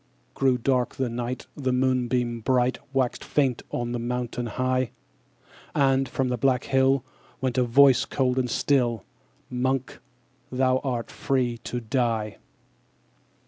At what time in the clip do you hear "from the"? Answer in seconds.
6.09-6.39